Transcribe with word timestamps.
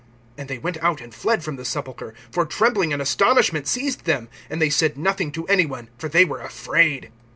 (8)And 0.35 0.47
they 0.47 0.57
went 0.57 0.81
out, 0.83 0.99
and 0.99 1.13
fled 1.13 1.43
from 1.43 1.57
the 1.57 1.63
sepulchre; 1.63 2.15
for 2.31 2.43
trembling 2.47 2.91
and 2.91 3.03
astonishment 3.03 3.67
seized 3.67 4.05
them. 4.05 4.29
And 4.49 4.59
they 4.59 4.71
said 4.71 4.97
nothing 4.97 5.31
to 5.33 5.45
any 5.45 5.67
one; 5.67 5.89
for 5.99 6.09
they 6.09 6.25
were 6.25 6.41
afraid. 6.41 7.11